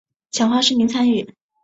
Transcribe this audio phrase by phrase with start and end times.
[0.31, 1.35] 强化市民参与